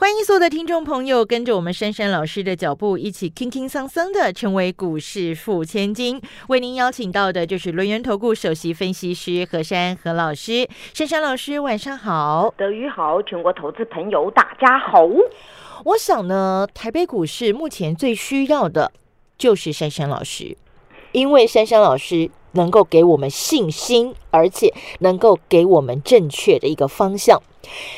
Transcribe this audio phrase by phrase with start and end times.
[0.00, 6.18] 欢迎所有的听众朋友跟着我们珊珊老师的脚步，一起轻轻桑桑的成为股市富千金。
[6.48, 10.66] 为您邀请到的就是轮源投顾首席分析师何珊何老师。
[10.94, 12.54] 珊珊老师，晚上好。
[12.56, 15.06] 德语好，全国投资朋友大家好。
[15.84, 18.90] 我想呢，台北股市目前最需要的
[19.36, 20.56] 就是珊珊老师，
[21.12, 27.40] 因为珊珊老师能够给我们信心，而且能够给我们正确的一个方向。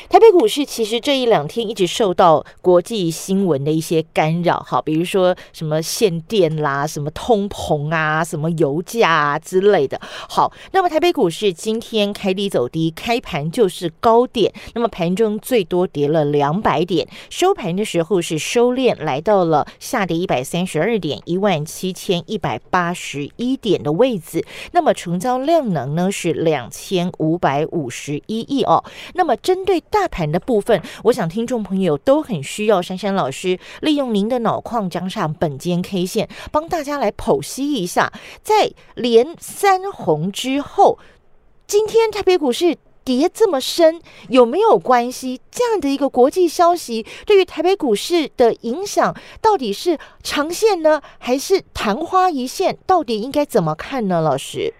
[0.09, 9.99] 台北股市其实这一两天一直受到国际新闻的一些干扰，哈，比如说什么限电啦、什么通膨啊、什么油价啊之类的。
[10.03, 24.45] 好，那么台北股市今天开低走低，开盘就是高点，那么盘中最多跌了两百点，收盘的时候是收敛，来到了下跌一百三十二点，一万七千一百八十一点的位置。
[24.73, 28.81] 那么成交量能呢是是两千五百五十一亿哦。
[29.15, 40.97] 那么针对大盘的部分，我想听众朋友都很需要珊珊老师利用您的脑矿加上本间 K 线，帮大家来剖析一下，在连三红之后，
[41.67, 45.41] 今天台北股市跌这么深，有没有关系？
[45.51, 52.77] 这样的一个国际消息对于台北股市的影响，到底是长线呢，还是昙花一现？
[52.85, 54.21] 到底应该怎么看呢？
[54.21, 54.73] 老师？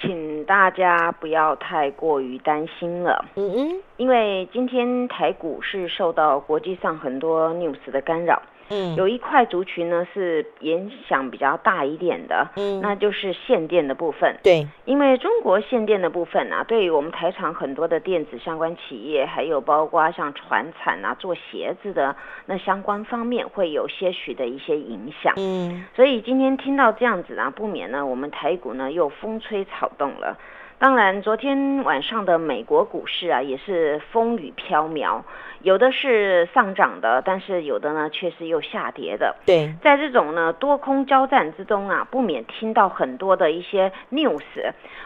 [0.00, 8.40] 请大家不要太过于担心了，嗯嗯，因为今天台股是受到国际上很多 news 的干扰。
[8.70, 14.36] 嗯，有一块族群呢是影响比较大一点的，嗯，那就是限电的部分。
[14.42, 22.14] 对，因为中国限电的部分啊，对于我们台厂很多的电子相关企业，还有包括像船产啊、做鞋子的
[22.46, 25.32] 那相关方面，会有些许的一些影响。
[25.36, 30.36] 嗯，所以今天听到这样子啊，不免呢，我们台股呢又风吹草动了。
[30.78, 35.22] 当然，昨天晚上的美国股市啊，也是风雨飘渺，
[35.62, 39.34] 有的是上涨的，但是有的呢却是又下跌的。
[39.44, 44.40] 对，在这种呢多空交战之中啊，不免听到很多的一些 news，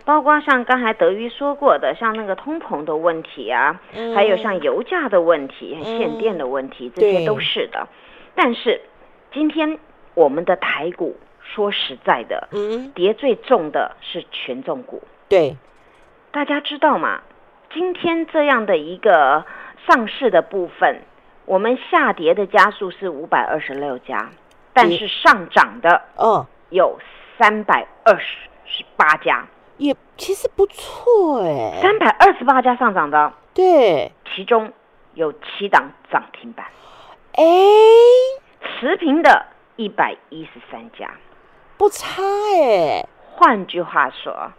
[0.05, 3.81] 包括像刚才德瑜说过的，像那个通膨的问题啊，
[4.15, 7.88] 还有像油价的问题、限电的问题，这些都是的。
[8.34, 8.78] 但是
[9.32, 9.78] 今天
[10.12, 15.03] 我们的台股，说实在的，嗯，跌最重的是权重股。
[15.32, 15.56] 对，
[16.31, 17.22] 大家知道吗？
[17.72, 19.47] 今天这样的一个
[19.87, 21.00] 上市的部分，
[21.47, 24.28] 我们下跌的家数是五百二十六家，
[24.75, 26.47] 但是上涨的哦。
[26.69, 26.98] 有
[27.38, 28.15] 三百二
[28.66, 29.47] 十八家，
[29.78, 34.70] 也其实不错哎，三百二十八家上涨的，对，其中
[35.14, 36.66] 有七档涨停板，
[37.37, 37.43] 哎，
[38.60, 41.10] 持平的一百一十三家，
[41.78, 42.20] 不差
[42.54, 43.06] 哎。
[43.34, 44.53] 换句话说。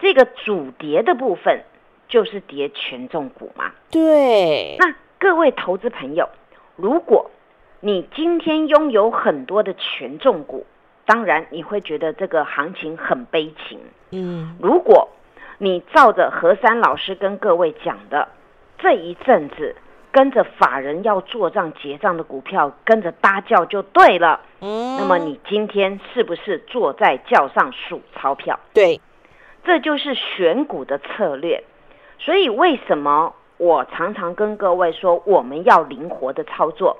[0.00, 1.62] 这个主跌的部分
[2.08, 3.72] 就是跌权重股嘛？
[3.90, 4.76] 对。
[4.78, 6.28] 那各位投资朋友，
[6.76, 7.30] 如果
[7.80, 10.66] 你今天拥有很多的权重股，
[11.04, 13.78] 当然你会觉得这个行情很悲情。
[14.10, 14.56] 嗯。
[14.60, 15.08] 如果
[15.58, 18.28] 你照着何山老师跟各位讲的，
[18.78, 19.76] 这一阵子
[20.10, 24.40] 跟着法人要做账结账的股票跟着搭轿就对了。
[24.60, 24.96] 嗯。
[24.96, 28.58] 那么你今天是不是坐在轿上数钞票？
[28.72, 29.00] 对。
[29.64, 31.62] 这就是选股的策略，
[32.18, 36.96] 所以为什么我常常跟各位说，我们要灵活的操作。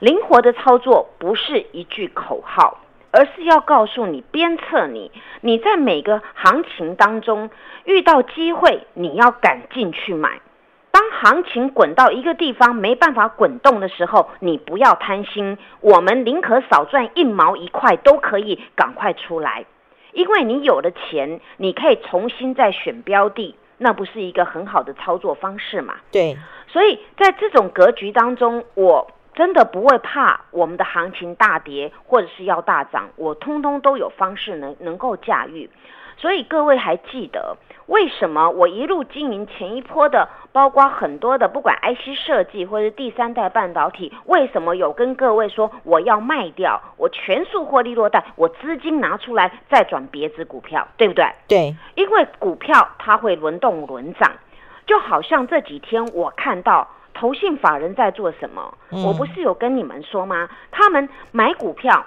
[0.00, 2.78] 灵活的操作不是一句口号，
[3.10, 5.10] 而是要告诉你鞭策你。
[5.40, 7.50] 你在每个行情当中
[7.84, 10.40] 遇到机会，你要赶进去买。
[10.90, 19.66] 当行情滚到一个地方没办法滚动的时候，你不要贪心，我们宁可少赚一毛一块，都可以赶快出来。
[20.12, 25.96] 因为你有了钱，你可以重新再选标的，那不是一个很好的操作方式嘛？
[26.10, 35.70] 对，所以在这种格局当中，我真的不会怕我们的行情大跌或者是要大涨，我通通都有方式能能够驾驭。
[36.16, 37.56] 所以各位还记得
[37.86, 40.28] 为什么我一路经营前一波的，
[40.58, 51.24] 包括很多的不管 IC 设计或者第三代半导体，为什么有跟各位说我要卖掉，我全数获利落袋，我资金拿出来再转别只股票，对不对？
[51.46, 54.32] 对，因为股票它会轮动轮涨，
[54.84, 60.48] 就好像这几天我看到投信法人在做什么，我不是有跟你们说吗？
[60.72, 62.04] 他们买股票。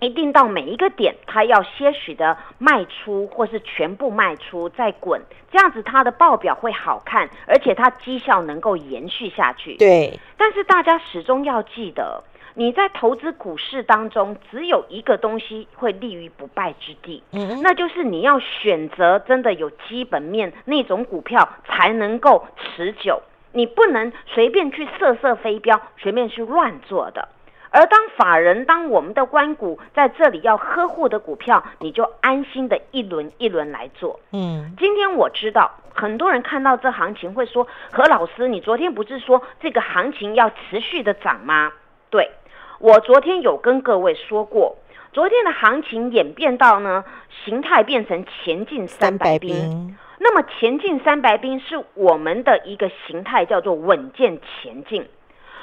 [0.00, 9.76] 一定到每一个点，它要些许的卖出，或是全部卖出再滚，这样子它的报表会好看，而且它绩效能够延续下去。
[9.76, 12.22] 对，但是大家始终要记得，
[12.54, 23.20] 你在投资股市当中，只有一个东西会立于不败之地，嗯那就是你要选择真的有基本面那种股票才能够持久，
[23.52, 27.28] 你不能随便去色色飞镖，随便去乱做的。
[27.70, 34.18] 而当法人、当我们的关股在这里要呵护的股票，你就安心的一轮一轮来做。
[34.32, 41.72] 嗯，今天我知道很多人看到这行情会说：“何老师，你昨天不是说这个行情要持续的涨吗？”
[42.10, 42.30] 对，
[42.78, 44.76] 我昨天有跟各位说过，
[45.12, 47.04] 昨天的行情演变到呢，
[47.44, 49.38] 形态变成前进三三百。
[49.38, 55.06] 兵，那么前进三百兵是我们的一个形态，叫做稳健前进。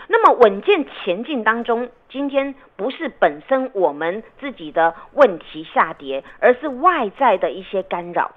[0.08, 8.32] 那么稳健前进当中，今天不是本身我们自己的问题下跌，而是外在的一些干扰。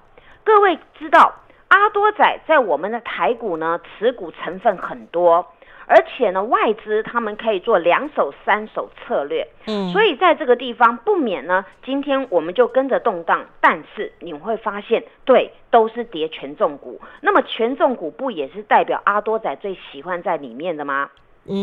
[0.44, 1.34] 各位知道，
[1.68, 5.46] 阿多仔在我们的台股呢，持股成分很多，
[5.86, 9.46] 而且呢，外资他们可以做两手、三手策略。
[9.66, 16.98] 嗯，所以在这个地方不免呢，今天我们就跟着动荡，但是你会发现，对，都是跌权重股。
[17.20, 21.10] 那么权重股不也是代表阿多仔最喜欢在里面的吗？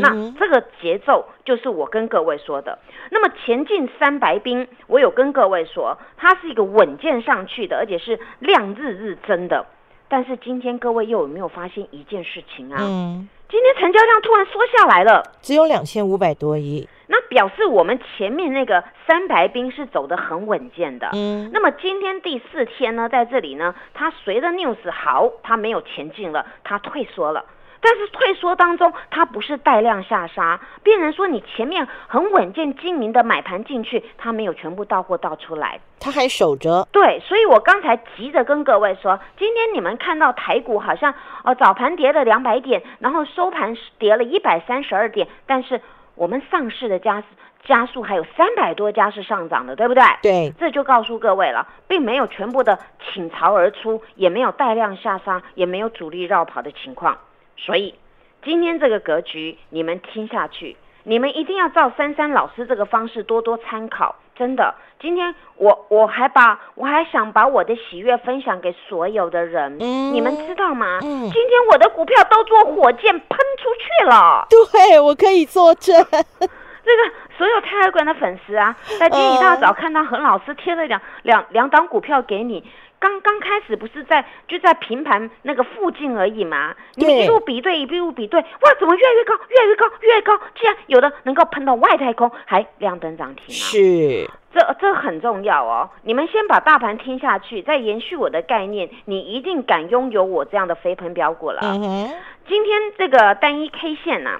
[0.01, 2.79] 那这个节奏就是我跟各位说的。
[3.11, 9.65] 那么前进三白兵，我有跟各位说，它是一个稳健上去的，而且是量日日增的。
[10.07, 12.77] 但是今天各位又有没有发现一件事情啊？
[12.79, 15.23] 嗯，今天成交量突然缩下来了。
[15.41, 21.09] 只有两千五百多亿，那表示我们前面那个三白兵是走得很稳健的。
[21.13, 27.43] 嗯，那么今天第四天呢，在这里呢，它随着 news 好，它没有前进了，它退缩了。
[27.85, 35.79] 但是退缩当中，它不是带量下杀，变成说你前面很稳健精明的买盘进去，它没有全部到货倒出来。
[35.99, 45.79] 它还守着，对，所以我刚才急着跟各位说，今天你们看到台股好像呃早盘跌了两百点，然后收盘跌了一百三十二点，但是
[46.15, 47.23] 我们上市的家
[47.63, 50.03] 家数还有三百多家是上涨的，对不对？
[50.23, 52.79] 对，这就告诉各位了，并没有全部的
[53.13, 57.15] 倾巢而出，也没有带量下杀，也没有主力绕跑的情况。
[57.57, 57.95] 所以
[58.43, 64.15] 今天这个格局，你们听下去，你们一定要照珊珊老师这个方式多多参考。
[64.37, 70.99] 真的，今天我我还把我还想把我的喜悦分享给所有的人，嗯你们知道吗？
[71.01, 74.45] 嗯今天我的股票都做火箭喷出去了。
[74.49, 82.61] 对我可以作证， 这个所有泰尔馆的粉丝啊，在今天一大早看到何老师贴了两两两档股票给你，
[82.99, 86.75] 刚刚开始不是在就在平盘那个附近而已嘛？
[86.95, 90.37] 你们一路比对，一路比对，哇，怎么越来越高，越来越高，越来越高？
[90.55, 93.49] 竟然有的能够喷到外太空，还亮灯涨停啊！
[93.49, 95.89] 是，这这很重要哦。
[96.03, 101.59] 你们先把大盘听下去，再延续我的概念，你一定敢拥有我这样的飞喷标股了。
[101.63, 102.09] 嗯，
[102.47, 104.39] 今天这个单一 K 线呢、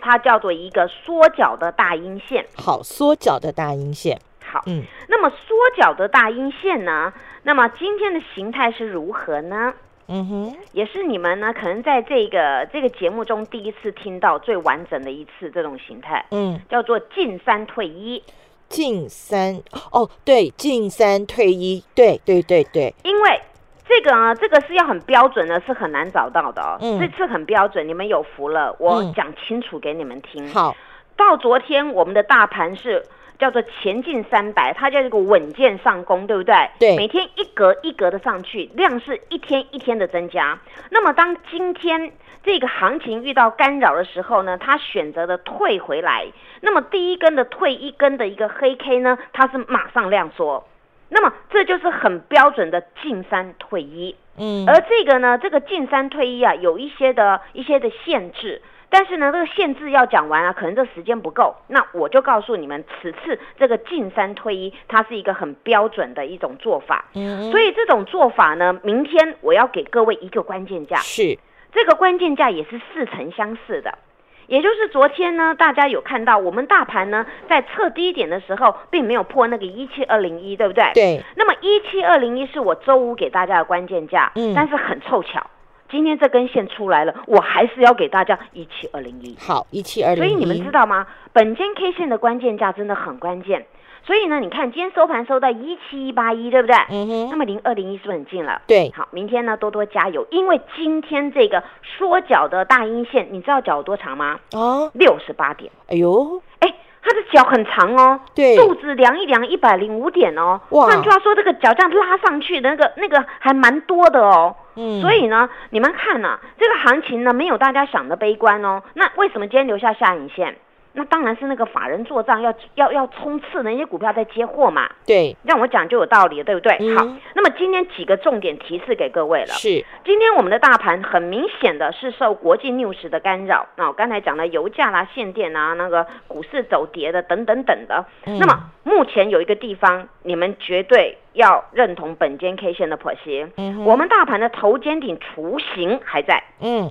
[0.00, 2.46] 它叫做一个缩脚的大阴线。
[2.56, 4.18] 好，缩脚的大阴线，
[4.50, 7.12] 好，嗯，那么缩脚的大阴线呢？
[7.42, 9.72] 那么今天的形态是如何呢？
[10.10, 18.22] 嗯哼，也是你们呢可能在这个这个节目中第一次听到最完整的一次这种形态，嗯，叫做进三退一。
[18.70, 19.62] 进三，
[19.92, 23.40] 哦，对，进三退一，对对对对，因为
[23.86, 26.76] 这个呢，这个是要很标准的，是很难找到的哦。
[26.80, 30.46] 嗯这次很标准，你们有福了，我嗯讲清楚给你们听。
[30.52, 30.76] 好，
[31.16, 33.02] 到昨天我们的大盘是
[33.38, 36.54] 叫做前进三百，它叫这个稳健上攻，对不对？
[36.78, 40.58] 对每天一格一格的上去，量是一天一天的增加。
[40.90, 42.10] 那么当今天
[42.42, 46.26] 这个行情遇到干扰的时候呢，它选择的退回来。
[46.60, 50.66] 那么第一根的退一根的一个黑 K 呢，它是马上量缩。
[51.08, 54.16] 那么这就是很标准的进三退一。
[54.36, 58.60] 嗯，而这个呢，这个进三退一啊，有一些的一些的限制。
[58.90, 61.54] 但是呢，这个限制要讲完啊，可能这时间不够。
[61.66, 67.04] 那我就告诉你们，此次这个进三退一，它是一个很标准的一种做法。
[67.14, 71.38] 嗯所以这种做法呢，明天我要给各位一个关键价，是，
[71.72, 73.98] 这个关键价也是似曾相似的。
[74.46, 80.90] 也就是昨天呢，大家有看到我们大盘呢在测低点的时候，并没有破那个一七二零一，对不对？
[80.94, 85.46] 对，那么一七二零一是我周五给大家的关键价，嗯但是很凑巧，
[85.90, 89.36] 今天这根线出来了，我还是要给大家一七二零一。
[89.40, 91.06] 好，一七二零，所以你们知，道吗？
[91.32, 93.66] 本间 K 线的关键价真的很关键。
[94.04, 96.76] 所以呢，你看今天收盘收到一七一八一，对不对？
[96.90, 98.62] 嗯哼，那么零二零一是不是很近了？
[98.66, 104.38] 对，好，明天呢多多加油，因为今天这个缩脚的大阴线，你知道脚有多长吗？
[104.52, 105.70] 哦，六十八点。
[105.88, 114.54] 哎呦，哎，它他的脚很长哦，对肚子量一量一百零五点哦，哇换句话说，这个脚这样拉上去的那个那个还蛮多的哦。
[115.00, 118.82] 所以呢，你们看呢、这个行情呢没有大家想的悲观哦。
[118.94, 120.56] 那为什么今天留下下影线？
[120.92, 124.88] 那当然是那个法人做账要要要冲刺的那些股票在接货嘛。
[125.06, 126.76] 对，让我讲就有道理了，对不对？
[126.80, 127.04] 嗯好，
[127.34, 129.54] 那么今天几个重点提示给各位了。
[129.54, 138.04] 是，今天我们的大盘很明显的是受国际 news 的干扰，那我刚才讲了油价啦、限电啊、那个股市走跌的等等等的。
[138.26, 143.46] 嗯那么目前有一个地方，你们绝对要认同本间 K 线的剖析。
[143.56, 146.90] 嗯我们大盘的头肩顶雏形还在，嗯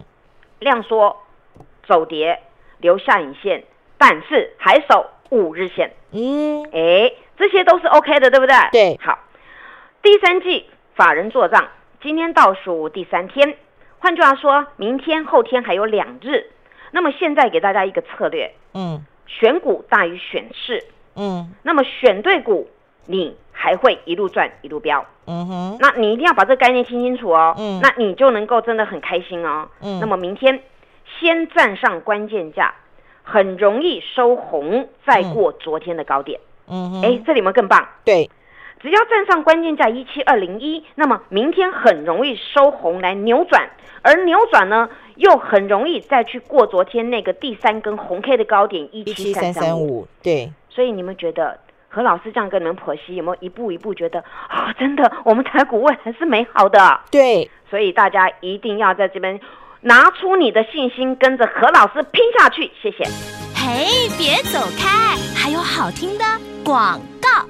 [0.59, 1.17] 量缩
[1.85, 2.39] 走跌，
[2.79, 3.63] 留下影线，
[3.97, 5.91] 但是还守五日线。
[6.11, 8.55] 嗯，哎，这些都是 OK 的，对不对？
[8.71, 9.19] 对好，
[10.01, 11.67] 第三季法人做账，
[12.01, 13.55] 今天倒数第三天，
[13.99, 16.51] 换句话说，明天、后天还有两日。
[16.91, 20.83] 那么现在给大家一个策略，嗯选股大于选市。
[21.15, 22.69] 嗯那么选对股，
[23.07, 25.05] 你还会一路赚一路飙。
[25.25, 27.53] 嗯哼，那你一定要把这个概念听清楚哦。
[27.57, 29.67] 嗯那你就能够真的很开心哦。
[29.81, 30.63] 嗯那么明天
[31.19, 32.73] 先站上关键价，
[33.29, 36.39] 很容易收红，再过昨天的高点。
[36.69, 37.85] 嗯哼，哎、这里有没有更棒？
[38.05, 38.29] 对，
[38.79, 43.69] 只要站上关键价一七二零一，那么明天很容易收红来扭转，
[44.01, 49.77] 而扭转呢，又很容易再去过昨天那个第三根红 K 的高点一一七七三三。
[49.77, 56.79] 五，对，所以你们觉得何老师这样跟你们剖析，有没有一步一步觉得啊、真的我们台股未来是美好的？
[57.11, 59.39] 对，所以大家一定要在这边
[59.81, 62.71] 拿出你的信心，跟着何老师拼下去。
[62.81, 63.03] 谢谢。
[63.55, 66.23] 嘿，别走开，还有好听的
[66.63, 67.45] 广告。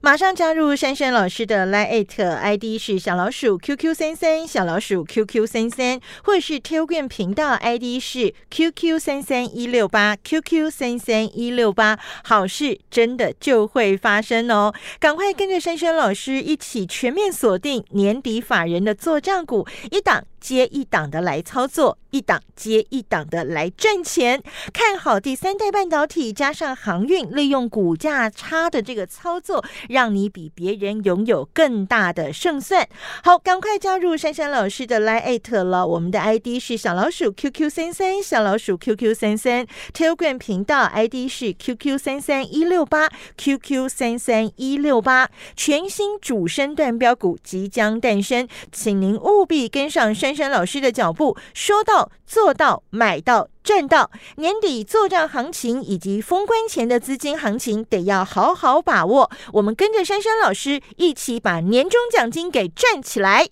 [0.00, 10.70] 马上加入珊珊老师的 Line ID 是小老鼠 QQ 三三，小老鼠 QQ 三三，或者是 Telegram 频道 ID 是 QQ 三三一六八 QQ
[10.70, 14.74] 三三一六八，好事真的就会发生哦！
[15.00, 24.42] 赶快跟着珊珊老师一起全面锁定年底法人的做账股，一档接一档的来操作，一档接一档的来赚钱。
[24.74, 32.86] 看好第三代半导体加上航运，利用股价差的这个操作，让你比别人拥有更大的胜算。
[33.22, 43.08] 好，赶快加入珊珊老师的 Line 了，我们的 ID 是小老鼠 QQ 三三，小老鼠 QQ 三三，Telegram 频道 ID 是 QQ 三三一六八
[43.38, 53.48] ，QQ 三三一六八，全新主升段标股即将诞生，请您务必跟上珊珊老师的脚步，说到做到，买到。
[53.64, 59.30] 赚到年底做账行情以及封关前的资金行情，得要好好把握。
[59.54, 63.48] 我们跟着珊珊老师一起把年终奖金给赚起来。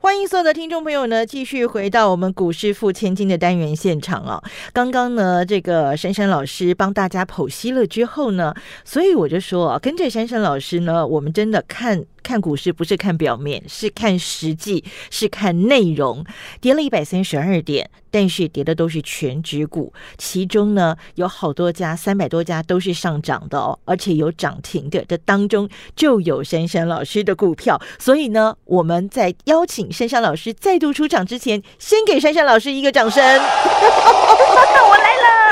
[0.00, 4.40] 欢迎所有的听众朋友呢，继续回到我们股市付千金的单元现场哦。
[4.74, 16.22] 刚刚呢，这个珊珊老师帮大家剖析了之后呢，所以我就说啊，跟着珊珊老师呢，我们真的看看股市不是看表面，是看实际，是看内容。
[16.60, 25.02] 跌了一百三十二点，但是跌的都是全指股，其中呢有好多家，三百多家都是上涨的哦，而且有涨停的。
[25.08, 25.66] 这当中
[25.96, 33.24] 就有珊珊老师的股票，所以呢，我们在邀请珊珊老师再度出场之前，先给珊珊老师一个掌声。
[33.24, 35.47] 我来了。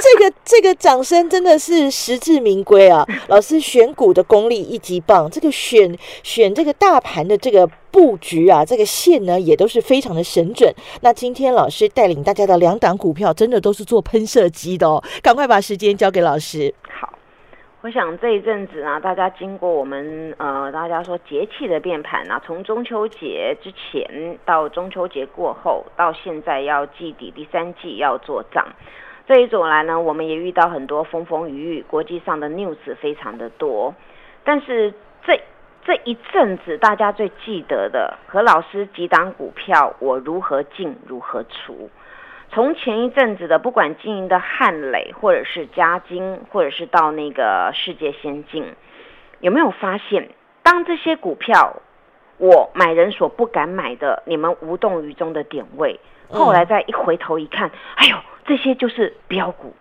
[0.00, 3.06] 这个这个掌声真的是实至名归啊！
[3.28, 10.72] 老师选股的功力一级棒，这个选选这个大盘的这个布局啊，这个线呢也都是非常的神准。
[11.02, 15.02] 那今天老师带领大家的两档股票，真的都是做喷射机的哦！
[15.22, 16.74] 赶快把时间交给老师。
[16.88, 17.12] 好，
[17.82, 28.66] 我想这一阵子呢，大家经过我们呃，大家说节气的变盘啊，从中秋节之前到中秋节过后，到现在要季底第三季要做账，
[29.30, 33.94] 这一种来呢，我们也遇到很多风风雨雨，国际上的 news 非常的多，
[34.42, 34.92] 但是
[35.24, 35.40] 这。
[35.82, 41.88] 这一阵子，大家最记得的何老师几档股票，我如何进，如何出。
[42.50, 48.74] 从前一阵子的，不管经营的汉磊，或者是嘉金，或者是到那个世界先进，
[49.40, 50.28] 有没有发现，
[50.62, 51.80] 当这些股票
[52.36, 58.16] 我买人所不敢买的，你们无动于衷的点位，后来再一回头一看，哎呦，
[58.50, 59.72] 这些就是标股，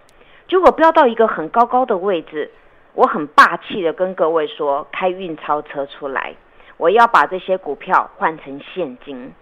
[0.48, 2.52] 结果标到一个很高高的位置，
[2.94, 6.36] 我很霸气的跟各位说，开运钞车出来，
[6.78, 9.34] 我要把这些股票换成现金。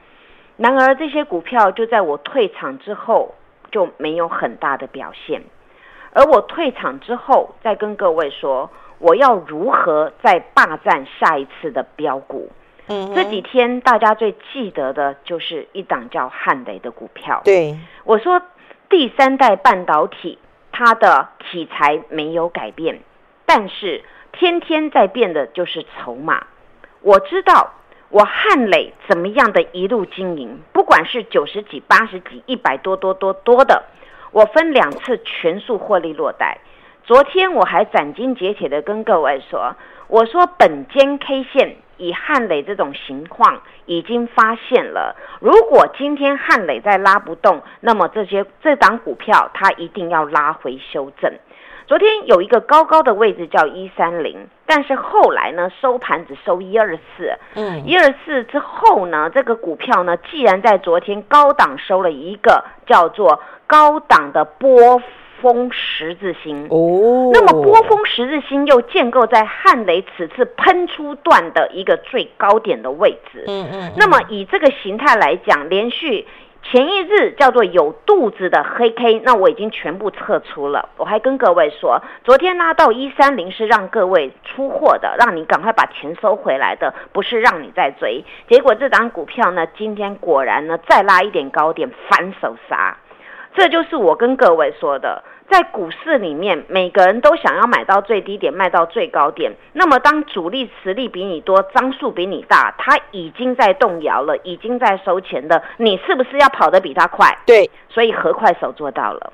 [0.56, 3.36] 然而，这些股票就在我退场之后
[3.70, 5.44] 就没有很大的表现。
[6.14, 8.70] 而我退场之后，再跟各位说，
[9.00, 12.50] 我要如何再霸占下一次的标股。
[12.88, 17.42] 嗯这几天大家最记得的就是一档叫汉雷的股票。
[17.44, 18.42] 对，我说
[18.90, 20.40] 第三代半导体，
[20.72, 23.02] 它的题材没有改变，
[23.46, 26.48] 但是天天在变的就是筹码。
[27.02, 27.74] 我知道
[28.10, 33.84] 我汉磊怎么样的一路经营，不管是九十几、八十几、一百多多多多的，
[34.32, 36.60] 我分两次全数获利落袋。
[37.04, 39.76] 昨天我还斩钉截铁的跟各位说，
[40.08, 51.34] 我说本间 K 线以汉磊这种情况已经发现了，如果今天汉磊再拉不动，那么这些这档股票它一定要拉回修正。
[51.88, 65.02] 昨天有一个高高的位置叫一三零，但是后来呢收盘只收一二四，嗯，一二四之后呢，这个股票呢，既然在昨天高档收了一个叫做高档的波
[65.42, 76.26] 峰十字星，哦，那么波峰十字星又建构在汉雷此次喷出段的一个最高点的位置，嗯嗯，那么以这个形态来讲，连续。
[76.64, 80.90] 前一日叫做有肚子的黑 K，那我已经全部撤出了。
[80.98, 88.26] 我还跟各位说，昨天拉到一三零是让各位出货的，让你赶快把钱收回来的，不是让你再追。
[88.50, 92.98] 结果这张股票呢，今天果然呢再拉一点高点反手杀，
[93.58, 95.24] 这就是我跟各位说的。
[95.50, 99.54] 在股市里面，每个人都想要买到最低点，卖到最高点。
[99.74, 107.36] 那么，当主力实力比你多，张数比你大，他已经在动摇了，已经在收钱的，你是不是要跑得比他快？
[107.48, 109.34] 对，所以何快手做到了。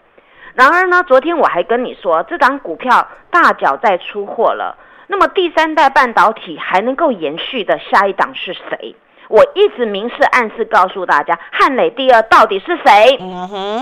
[0.54, 4.78] 然而呢，昨天我还跟你说，这档股票大脚在出货了。
[5.08, 8.96] 那么，第三代半导体还能够延续的下一档是谁？
[9.30, 13.18] 我一直明示暗示告诉大家，汉磊第二到底是谁？
[13.20, 13.82] 嗯哼。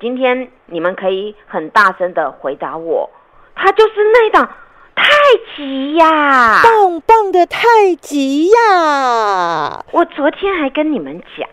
[0.00, 3.10] 今天你们可以很大声的回答我，
[3.54, 4.48] 他就是那档
[4.94, 5.04] 太
[5.54, 9.84] 极呀，棒棒的太极呀！
[9.92, 11.46] 我昨天还跟你们讲，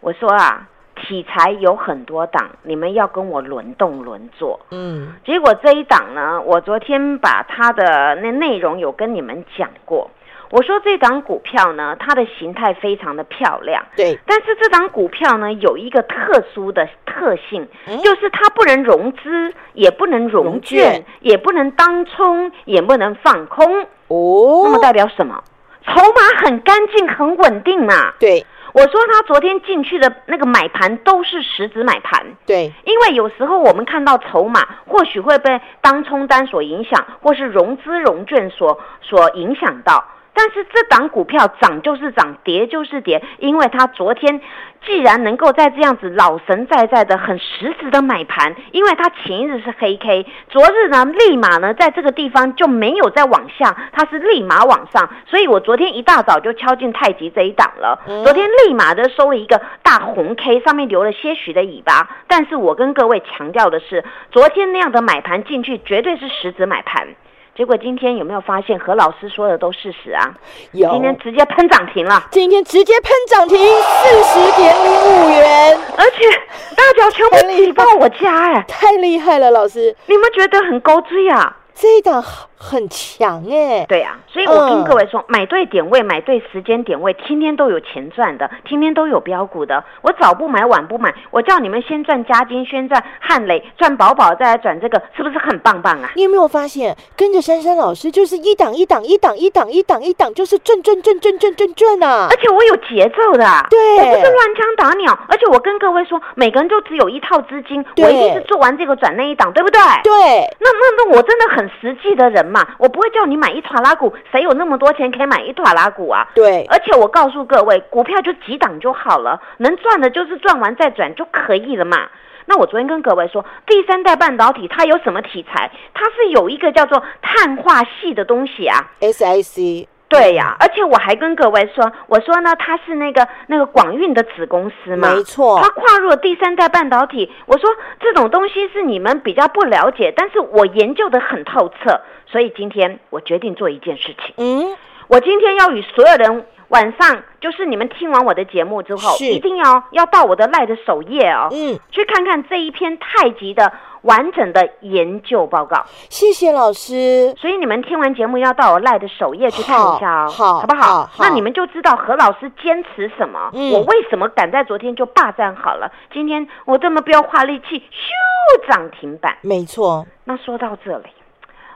[0.00, 4.58] 我说啊，题材有很多档，你们要跟我轮动轮做。
[4.70, 10.10] 嗯，结果这一档呢，我昨天把它的那内容有跟你们讲过。
[10.50, 23.82] 我说这档股票呢，它的形态非常的漂亮，对，但是这档股票呢有一个特殊的特性，嗯就是它不能融资，也不能融融券券，也不能当冲，也不能放空。
[24.08, 25.42] 哦，那么代表什么？
[25.84, 28.12] 筹码很干净，很稳定嘛。
[28.18, 40.04] 对我说他昨天进去的那个买盘都是实质买盘，对，因为有时候我们看到筹码或许会被当冲单所影响，或是融资融券所所影响到。
[40.36, 44.40] 但是这档股票涨就是涨，跌就是跌，因为它昨天
[44.84, 57.98] 既然能够在这样子老神在在的很实质的买盘，因为它前一日是黑 K，昨日呢立马呢在这个地方就没有再往下，它是立马往上，所以我昨天一大早就敲进太极这一档了。
[58.06, 67.08] 嗯昨天立马的收了一个大红 K，上面留了些许的尾巴，但是我跟各位强调的是，昨天那样的买盘进去绝对是实质买盘。
[67.56, 70.30] 结果今天有没有发现何老师说的都事实啊？
[70.72, 70.90] 有。
[70.90, 76.28] 今天直接喷涨停了，今天直接喷涨停四十点零五元，而且
[76.76, 81.56] 大脚全部挤爆我家哎、太厉害了，老师，你们觉得很高追啊？
[81.74, 82.22] 这一档
[82.58, 89.82] 很很强哎，对呀、所以我跟嗯各位说，买对点位，买对时间点位，天天都有钱赚的，天天都有标股的。
[90.02, 96.10] 我早不买，晚不买，我叫你们先赚嘉金，先赚汉磊，赚宝宝，再来转这个，是不是很棒棒啊？
[96.16, 102.36] 你有没有发现，跟着珊珊老师就是一档一档一档一档一档一档，就是转转转转转转转啊而！
[102.36, 109.80] 且我有节奏的啊，对我不是乱枪打鸟，而且我跟各位说，每个人就只有一套资金，我一定是做完这个转那一档，对不对？
[110.04, 110.12] 对，
[110.60, 116.28] 那那那我真的很实际的人嘛，我不会叫你买一坨拉股，谁有那么多钱可以买一坨拉股啊？
[116.34, 122.08] 对，而且我告诉各位，股票就几档就好了，能赚的就是赚完再转就可以了嘛。
[122.48, 125.70] 那我昨天跟各位说，第三代半导体它有什么题材？
[125.92, 128.86] 它是有一个叫做碳化系的东西啊。
[129.00, 137.32] SIC，对呀、而且我还跟各位说，我说呢，它是那个那个广运的子公司嘛，没错它跨入了第三代半导体。
[137.46, 144.76] 我说这种东西是你们比较不了解，但是我研究的很透彻，所以今天我决定做一件事情，嗯，
[145.08, 155.84] 我今天要与所有人晚上，就是你们听完我的节目之后，一定要要到我的赖的首页哦，嗯，去看看这一篇太极的完整的研究报告。
[156.08, 161.08] 谢谢老师，所以你们听完节目要到我赖的首页去看一下哦，好好不好？
[161.20, 163.70] 那你们就知道何老师坚持什么，嗯。
[163.70, 169.38] 我为什么敢在昨天就霸占好了，今天我这么不要花力气，咻涨停板。
[169.42, 171.06] 没错，那说到这里，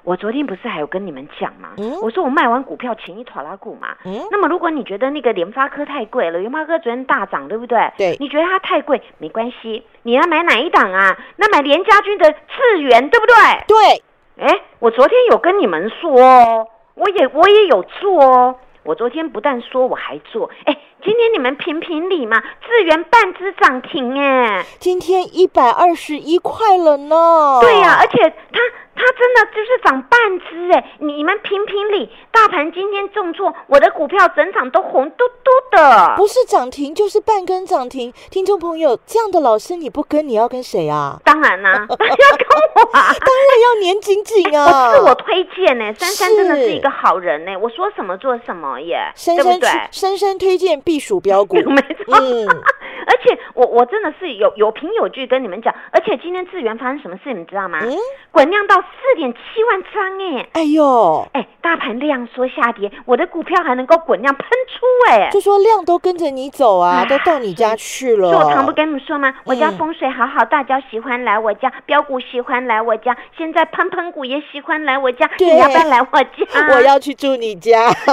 [0.02, 1.70] 我昨天不是还有跟你们讲吗？
[1.78, 3.96] 嗯我说我卖完股票前一拖拉股嘛。
[4.04, 7.92] 嗯，那么如果你觉得那个联发科太贵了，联发科昨天大涨，对不对？
[7.98, 11.16] 对你觉得它太贵，没关系，你要买哪一档啊？
[11.36, 13.34] 那买联家军的智元，对不对？
[13.66, 14.02] 对，
[14.46, 18.56] 哎，我昨天有跟你们说哦，我也我也有做哦。
[18.82, 20.50] 我昨天不但说，我还做。
[20.64, 24.64] 哎，今天你们评评理嘛，智源半只涨停哎。
[24.78, 27.58] 今天一百二十一块了呢。
[27.60, 28.58] 对呀、而且它
[28.94, 30.92] 它真的就是涨半只哎！
[30.98, 36.14] 你们评评理，大盘今天重挫，我的股票整场都红嘟嘟的。
[36.16, 38.12] 不是涨停就是半根涨停。
[38.30, 41.18] 听众朋友，这样的老师你不跟，你要跟谁啊？
[41.24, 43.08] 当然啦、 要跟我啊！
[43.18, 44.90] 当然要黏紧紧啊！
[44.90, 49.70] 我自我推荐呢，珊珊真的是是一个好人呢，我说什么做什么耶，珊珊对不对？
[49.92, 51.56] 珊珊推荐避暑标股。
[51.70, 52.18] 没错。
[52.18, 52.46] 嗯，
[53.06, 57.78] 而且我我真的是有有凭有据跟你们讲，而且今天智源发生什么事，你们知道吗？
[57.82, 57.96] 嗯
[58.32, 60.48] 滚量到四点七万张哎。
[60.52, 68.28] 哎呦，哎，大盘量缩下跌，我的股票还能够滚量喷出哎，就说量都跟着你走啊，哎都到你家去了。
[68.30, 69.32] 我常不跟你们说吗？
[69.44, 76.66] 我家嗯风水好好，大家喜欢来我家，标股喜欢来我家，现在喷喷股也喜欢来我家，对你要不要来我家？
[76.74, 77.88] 我要去住你家。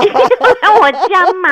[0.61, 1.49] 来我家嘛。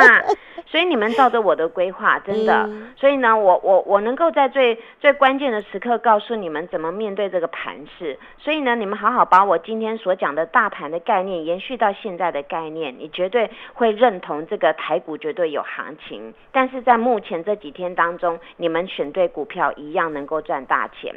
[0.75, 2.65] 所以你们照着我的规划，真的。
[2.65, 8.17] 嗯所以呢，我我我能够在最最关键的时刻告诉你们怎么面对这个盘势。
[8.37, 16.33] 所以呢，你们好好把我今天所讲的大盘的概念延续到现在的概念，你绝对会认同这个台股绝对有行情。
[16.51, 21.13] 但是在目前这几天当中，你们选对股票一样能够赚大钱。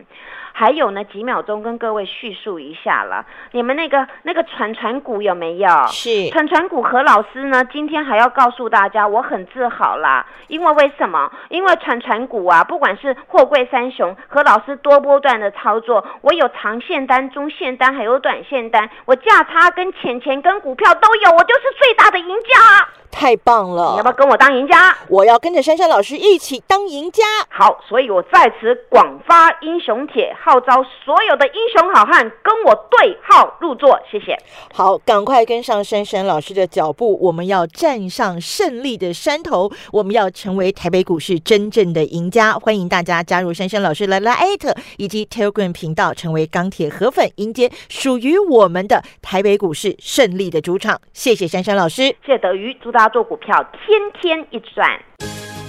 [0.53, 5.69] 还有呢，几秒钟跟各位叙述一下了，你们那个那个传传股有没有？
[5.87, 11.31] 是传传股何老师呢，今天还要告诉大家，我很治好啦，因为为什么？
[11.49, 22.89] 因为传传股啊，不管是货柜三雄，和老师多波段的操作，我有长线单、中线单，还有短线单，我价差跟钱钱跟股票都有，我就是最大的赢家。
[23.11, 24.13] 太棒了你要不要！
[24.13, 24.97] 跟我当赢家？
[25.09, 27.23] 我要跟着珊珊老师一起当赢家。
[27.49, 34.37] 好，所以我在此广发英雄帖，号召所有的英雄好汉跟我对号入座，谢谢。
[34.73, 42.55] 好，赶快跟上珊珊老师的脚步，我们要站上胜利的山头，我们要成为台北股市真正的赢家。
[42.55, 51.01] 欢迎大家加入珊珊老师的 Lite 以及 Telegram 频道，成为钢铁河粉，迎接属于我们的台北股市胜利的主场。
[51.13, 52.03] 谢谢珊珊老师。
[52.25, 55.01] 谢谢德瑜，祝大八做股票天天一赚。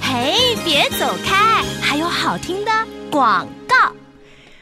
[0.01, 2.71] 嘿，别走开，还有好听的
[3.11, 3.93] 广告。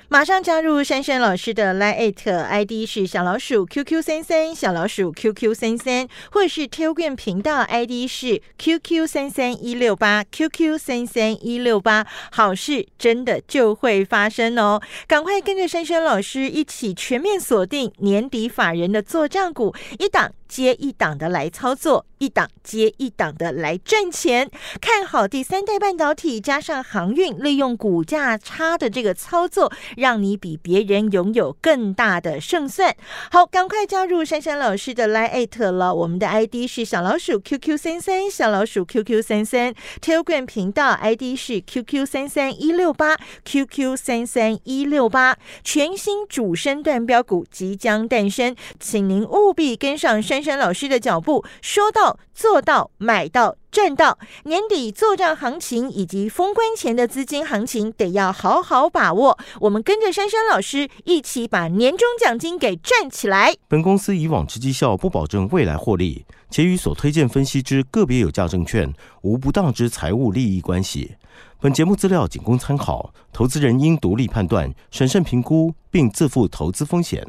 [0.10, 10.78] 马上加入珊珊老师的 Line ID 是小老鼠 QQ 三三，小老鼠 QQ 三三，或是 Telegram 频道 ID 是 QQ 三三一六八 QQ
[10.78, 14.82] 三三一六八，好事真的就会发生哦！
[15.08, 24.50] 赶快跟着珊珊老师一起全面锁定年底法人的做账股，一档接一档的来操作，一档接一档的来赚钱。
[24.80, 32.96] 看好第三代半导体加上航运，利用股价差的这个操作，让你比别人拥有更大的胜算。
[33.32, 53.58] 好，赶快加入珊珊老师的 Line 了，我们的 ID 是小老鼠 QQ 三三，小老鼠 QQ 三三，Telegram 频道 ID 是 QQ 三三一六八 QQ 三三一六八，全新主升段标股即将诞生，请您务必跟上珊珊老师的脚步，说到做到，买到。
[53.70, 59.38] 赚到年底做账行情以及封关前的资金行情，得要好好把握。
[59.60, 63.54] 我们跟着珊珊老师一起把年终奖金给赚起来。
[63.68, 71.16] 本公司以往之绩效不保证未来获利，且与所推荐分析之个别有价证券无不当之财务利益关系。
[71.60, 77.24] 本节目资料仅供参考，投资人应独立判断、审慎评估，并自负投资风险。